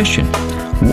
[0.00, 0.24] Question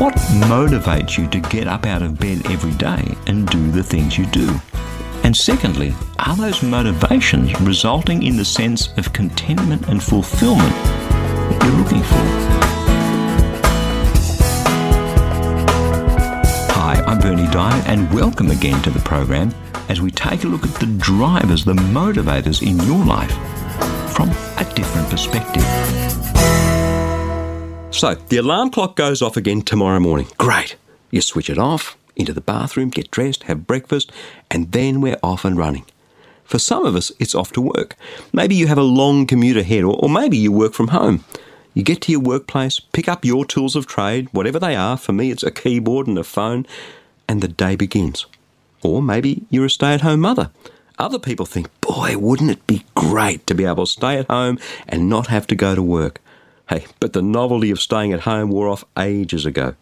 [0.01, 0.15] What
[0.51, 4.25] motivates you to get up out of bed every day and do the things you
[4.25, 4.53] do?
[5.23, 11.81] And secondly, are those motivations resulting in the sense of contentment and fulfillment that you're
[11.81, 12.25] looking for?
[16.73, 19.55] Hi, I'm Berni Dymet, and welcome again to the program
[19.87, 23.31] as we take a look at the drivers, the motivators in your life
[24.13, 26.16] from a different perspective.
[27.97, 30.27] So, the alarm clock goes off again tomorrow morning.
[30.37, 30.75] Great.
[31.09, 34.11] You switch it off, into the bathroom, get dressed, have breakfast,
[34.51, 35.83] and then we're off and running.
[36.43, 37.95] For some of us, it's off to work.
[38.31, 41.25] Maybe you have a long commute ahead, or, or maybe you work from home.
[41.73, 44.95] You get to your workplace, pick up your tools of trade, whatever they are.
[44.95, 46.67] For me, it's a keyboard and a phone,
[47.27, 48.27] and the day begins.
[48.83, 50.51] Or maybe you're a stay at home mother.
[50.99, 54.59] Other people think, boy, wouldn't it be great to be able to stay at home
[54.87, 56.21] and not have to go to work?
[56.69, 59.75] Hey, but the novelty of staying at home wore off ages ago.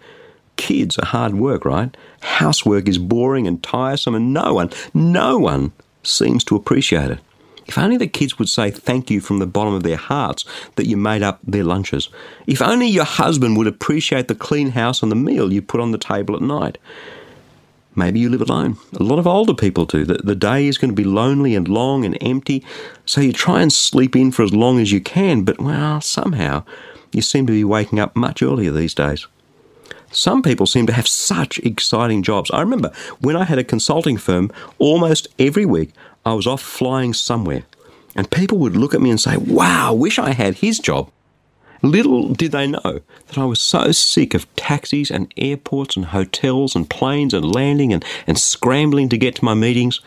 [0.55, 1.95] Kids are hard work, right?
[2.22, 7.19] Housework is boring and tiresome, and no one, no one seems to appreciate it.
[7.66, 10.86] If only the kids would say thank you from the bottom of their hearts that
[10.86, 12.09] you made up their lunches.
[12.45, 15.92] If only your husband would appreciate the clean house and the meal you put on
[15.92, 16.77] the table at night.
[17.95, 18.77] Maybe you live alone.
[18.99, 20.03] A lot of older people do.
[20.03, 22.63] The, the day is going to be lonely and long and empty,
[23.05, 26.65] so you try and sleep in for as long as you can, but well, somehow
[27.13, 29.27] you seem to be waking up much earlier these days.
[30.11, 32.52] Some people seem to have such exciting jobs.
[32.52, 35.91] I remember when I had a consulting firm, almost every week
[36.25, 37.64] I was off flying somewhere,
[38.15, 41.11] and people would look at me and say, Wow, wish I had his job.
[41.85, 46.75] Little did they know that I was so sick of taxis and airports and hotels
[46.75, 50.01] and planes and landing and, and scrambling to get to my meetings.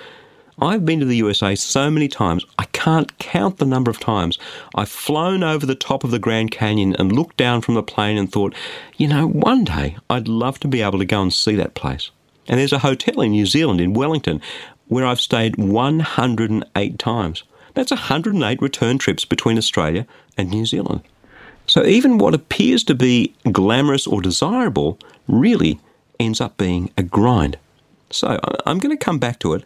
[0.60, 4.40] I've been to the USA so many times, I can't count the number of times
[4.74, 8.18] I've flown over the top of the Grand Canyon and looked down from the plane
[8.18, 8.56] and thought,
[8.96, 12.10] you know, one day I'd love to be able to go and see that place.
[12.48, 14.40] And there's a hotel in New Zealand, in Wellington,
[14.88, 17.44] where I've stayed 108 times.
[17.74, 21.02] That's 108 return trips between Australia and New Zealand.
[21.68, 24.98] So even what appears to be glamorous or desirable
[25.28, 25.78] really
[26.18, 27.58] ends up being a grind.
[28.10, 29.62] So I'm going to come back to it.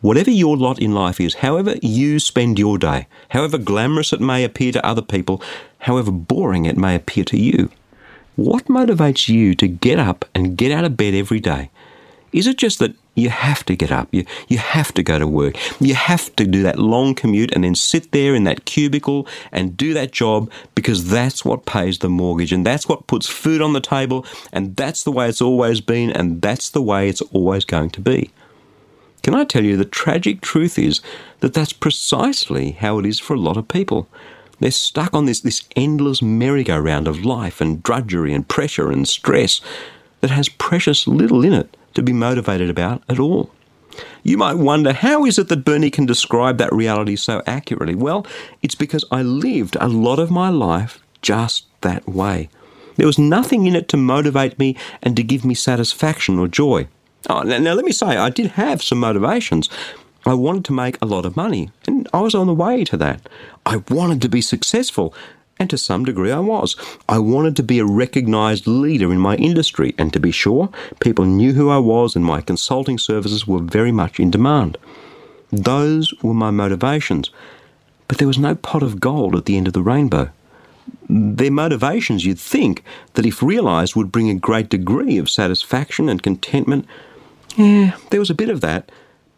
[0.00, 4.44] Whatever your lot in life is, however you spend your day, however glamorous it may
[4.44, 5.42] appear to other people,
[5.80, 7.70] however boring it may appear to you,
[8.36, 11.70] what motivates you to get up and get out of bed every day?
[12.32, 14.08] Is it just that you have to get up.
[14.12, 15.56] You, you have to go to work.
[15.80, 19.76] You have to do that long commute and then sit there in that cubicle and
[19.76, 23.72] do that job because that's what pays the mortgage and that's what puts food on
[23.72, 27.64] the table and that's the way it's always been and that's the way it's always
[27.64, 28.30] going to be.
[29.22, 31.00] Can I tell you the tragic truth is
[31.40, 34.08] that that's precisely how it is for a lot of people.
[34.60, 39.60] They're stuck on this, this endless merry-go-round of life and drudgery and pressure and stress
[40.20, 43.50] that has precious little in it to be motivated about at all.
[44.22, 47.94] You might wonder, how is it that Berni can describe that reality so accurately?
[47.94, 48.26] Well,
[48.62, 52.48] it's because I lived a lot of my life just that way.
[52.96, 56.88] There was nothing in it to motivate me and to give me satisfaction or joy.
[57.28, 59.68] Oh, now, now let me say, I did have some motivations.
[60.26, 62.96] I wanted to make a lot of money, and I was on the way to
[62.98, 63.28] that.
[63.64, 65.14] I wanted to be successful,
[65.58, 66.76] and to some degree I was.
[67.08, 70.70] I wanted to be a recognized leader in my industry, and to be sure,
[71.00, 74.78] people knew who I was, and my consulting services were very much in demand.
[75.50, 77.30] Those were my motivations,
[78.06, 80.30] but there was no pot of gold at the end of the rainbow.
[81.08, 82.82] They're motivations you'd think
[83.14, 86.86] that, if realized, would bring a great degree of satisfaction and contentment.
[87.56, 88.90] Yeah, there was a bit of that,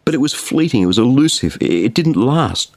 [0.04, 2.74] but it was fleeting, it was elusive, it didn't last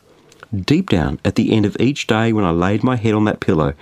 [0.62, 3.40] deep down at the end of each day when I laid my head on that
[3.40, 3.74] pillow,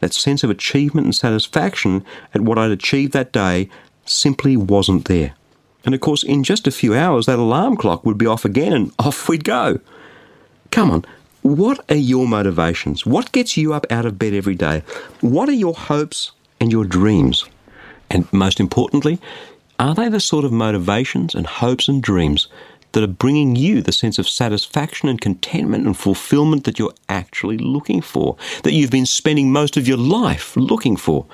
[0.00, 3.68] that sense of achievement and satisfaction at what I'd achieved that day
[4.04, 5.34] simply wasn't there.
[5.84, 8.72] And of course, in just a few hours, that alarm clock would be off again
[8.72, 9.80] and off we'd go.
[10.70, 11.04] Come on,
[11.42, 13.04] what are your motivations?
[13.04, 14.82] What gets you up out of bed every day?
[15.20, 17.44] What are your hopes and your dreams?
[18.10, 19.20] And most importantly,
[19.78, 22.48] are they the sort of motivations and hopes and dreams
[22.94, 27.58] that are bringing you the sense of satisfaction and contentment and fulfillment that you're actually
[27.58, 31.26] looking for, that you've been spending most of your life looking for.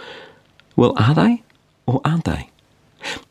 [0.75, 1.43] Well, are they
[1.87, 2.51] or aren't they?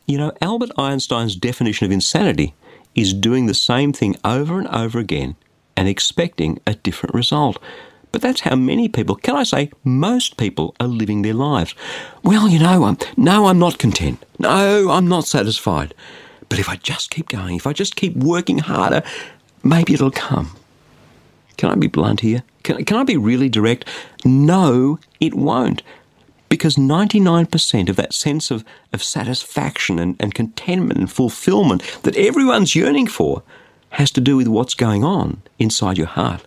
[0.06, 2.54] You know, Albert Einstein's definition of insanity
[2.94, 5.36] is doing the same thing over and over again
[5.76, 7.58] and expecting a different result.
[8.12, 11.74] But that's how many people, can I say, most people are living their lives.
[12.24, 14.24] Well, you know, um, no, I'm not content.
[14.38, 15.94] No, I'm not satisfied.
[16.50, 19.02] But if I just keep going, if I just keep working harder,
[19.62, 20.50] maybe it'll come.
[21.56, 22.42] Can I be blunt here?
[22.64, 23.86] Can, can I be really direct?
[24.24, 25.82] No, it won't.
[26.50, 32.74] Because 99% of that sense of, of satisfaction and, and contentment and fulfillment that everyone's
[32.74, 33.42] yearning for
[33.90, 36.44] has to do with what's going on inside your heart.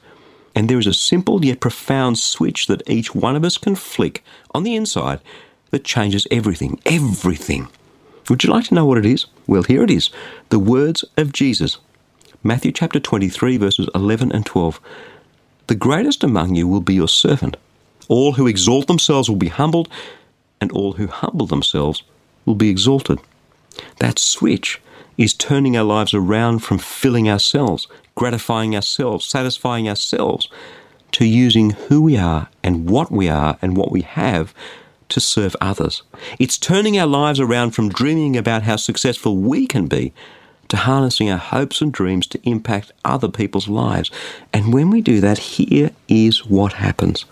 [0.55, 4.23] And there is a simple yet profound switch that each one of us can flick
[4.53, 5.19] on the inside
[5.71, 6.79] that changes everything.
[6.85, 7.69] Everything.
[8.29, 9.25] Would you like to know what it is?
[9.45, 10.09] Well, here it is
[10.49, 11.77] the words of Jesus.
[12.43, 14.79] Matthew chapter 23, verses 11 and 12.
[15.67, 17.57] The greatest among you will be your servant.
[18.07, 19.89] All who exalt themselves will be humbled,
[20.61, 22.03] and all who humble themselves
[22.45, 23.19] will be exalted.
[23.99, 24.81] That switch
[25.17, 30.47] is turning our lives around from filling ourselves, gratifying ourselves, satisfying ourselves,
[31.11, 34.53] to using who we are and what we are and what we have
[35.13, 36.01] to serve others.
[36.39, 40.11] It's turning our lives around from dreaming about how successful we can be
[40.69, 44.09] to harnessing our hopes and dreams to impact other people's lives.
[44.51, 47.25] And when we do that, here is what happens.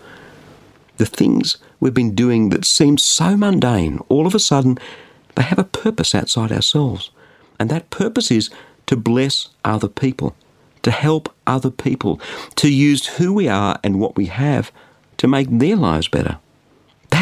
[0.98, 4.78] The things we've been doing that seem so mundane, all of a sudden,
[5.34, 7.10] they have a purpose outside ourselves.
[7.58, 8.48] And that purpose is
[8.86, 10.36] to bless other people,
[10.82, 12.20] to help other people,
[12.54, 14.70] to use who we are and what we have
[15.16, 16.38] to make their lives better.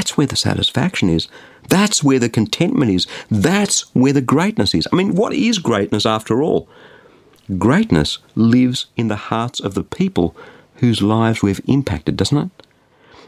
[0.01, 1.29] That's where the satisfaction is.
[1.69, 3.07] That's where the contentment is.
[3.31, 4.89] That's where the greatness is.
[4.91, 6.71] I mean, what is greatness after all?
[7.59, 10.35] Greatness lives in the hearts of the people
[10.77, 12.51] whose lives we've impacted, doesn't it?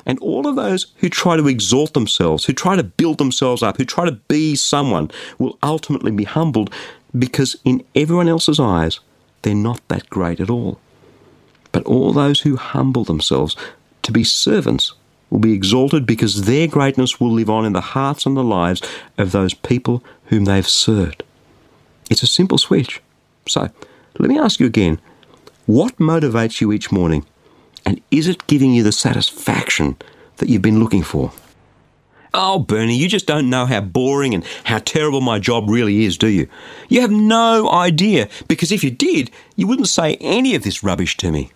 [0.06, 3.76] And all of those who try to exalt themselves, who try to build themselves up,
[3.76, 6.72] who try to be someone, will ultimately be humbled
[7.18, 8.98] because in everyone else's eyes,
[9.42, 10.80] they're not that great at all.
[11.70, 13.56] But all those who humble themselves
[14.04, 14.94] to be servants
[15.32, 18.82] will be exalted because their greatness will live on in the hearts and the lives
[19.16, 21.24] of those people whom they've served.
[22.10, 23.00] It's a simple switch.
[23.48, 23.70] So,
[24.18, 25.00] let me ask you again
[25.64, 27.24] what motivates you each morning?
[27.86, 29.96] And is it giving you the satisfaction
[30.36, 31.32] that you've been looking for?
[32.34, 36.18] Oh, Berni, you just don't know how boring and how terrible my job really is,
[36.18, 36.46] do you?
[36.88, 41.16] You have no idea, because if you did, you wouldn't say any of this rubbish
[41.18, 41.52] to me.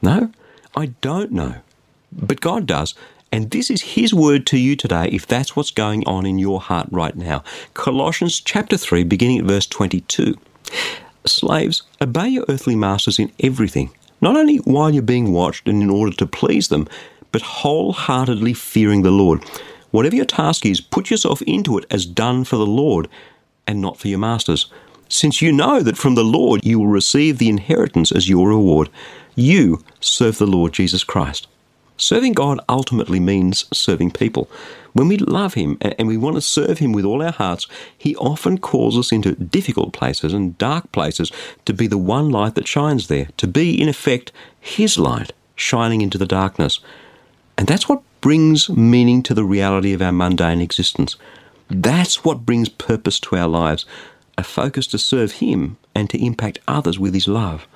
[0.00, 0.30] No,
[0.76, 1.56] I don't know.
[2.12, 2.94] But God does.
[3.32, 6.60] And this is His word to you today if that's what's going on in your
[6.60, 7.44] heart right now.
[7.74, 10.34] Colossians chapter 3, beginning at verse 22.
[11.26, 13.90] Slaves, obey your earthly masters in everything,
[14.20, 16.88] not only while you're being watched and in order to please them,
[17.30, 19.44] but wholeheartedly fearing the Lord.
[19.92, 23.08] Whatever your task is, put yourself into it as done for the Lord
[23.66, 24.70] and not for your masters,
[25.08, 28.88] since you know that from the Lord you will receive the inheritance as your reward.
[29.34, 31.46] You serve the Lord Jesus Christ.
[32.00, 34.48] Serving God ultimately means serving people.
[34.94, 37.66] When we love Him and we want to serve Him with all our hearts,
[37.96, 41.30] He often calls us into difficult places and dark places
[41.66, 46.00] to be the one light that shines there, to be, in effect, His light shining
[46.00, 46.80] into the darkness.
[47.58, 51.16] And that's what brings meaning to the reality of our mundane existence.
[51.68, 53.84] That's what brings purpose to our lives
[54.38, 57.66] a focus to serve Him and to impact others with His love.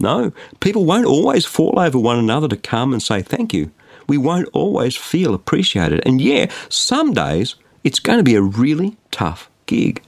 [0.00, 3.70] No, people won't always fall over one another to come and say thank you.
[4.08, 6.02] We won't always feel appreciated.
[6.06, 7.54] And yeah, some days
[7.84, 10.02] it's going to be a really tough gig.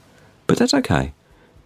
[0.47, 1.13] But that's okay.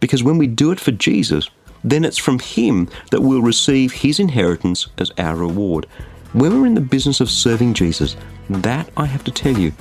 [0.00, 1.49] Because when we do it for Jesus,
[1.83, 5.87] then it's from Him that we'll receive His inheritance as our reward.
[6.33, 8.16] When we're in the business of serving Jesus,
[8.50, 9.73] that, I have to tell you,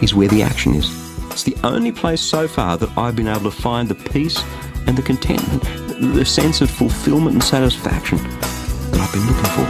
[0.00, 0.88] is where the action is.
[1.30, 4.42] It's the only place so far that I've been able to find the peace
[4.86, 5.62] and the contentment,
[6.00, 9.64] the sense of fulfillment and satisfaction that I've been looking for.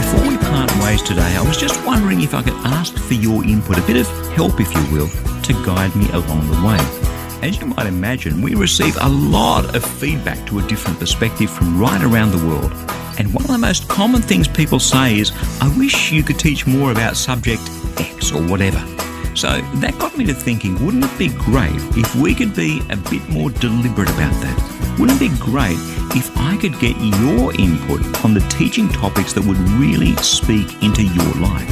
[0.00, 3.44] Before we part ways today, I was just wondering if I could ask for your
[3.44, 5.08] input, a bit of help, if you will,
[5.42, 7.48] to guide me along the way.
[7.48, 11.80] As you might imagine, we receive a lot of feedback to a different perspective from
[11.80, 12.72] right around the world.
[13.18, 16.66] And one of the most common things people say is, I wish you could teach
[16.66, 17.62] more about subject
[17.96, 18.84] X or whatever.
[19.40, 22.96] So that got me to thinking, wouldn't it be great if we could be a
[22.98, 24.96] bit more deliberate about that?
[24.98, 25.78] Wouldn't it be great
[26.14, 31.02] if I could get your input on the teaching topics that would really speak into
[31.04, 31.70] your life?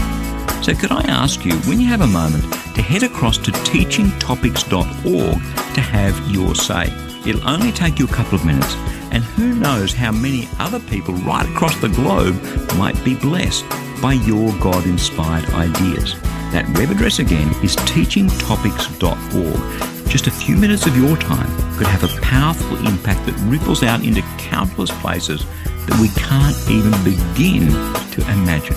[0.65, 2.45] So, could I ask you, when you have a moment,
[2.75, 5.35] to head across to teachingtopics.org
[5.75, 6.87] to have your say.
[7.27, 8.77] It'll only take you a couple of minutes,
[9.13, 12.43] and who knows how many other people right across the globe
[12.79, 13.67] might be blessed
[14.01, 16.15] by your God inspired ideas.
[16.53, 20.09] That web address again is teachingtopics.org.
[20.09, 24.03] Just a few minutes of your time could have a powerful impact that ripples out
[24.03, 27.69] into countless places that we can't even begin
[28.13, 28.77] to imagine.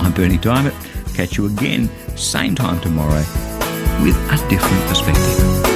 [0.00, 0.74] I'm Berni Dymet.
[1.14, 3.24] Catch you again, same time tomorrow,
[4.02, 5.75] with a different perspective.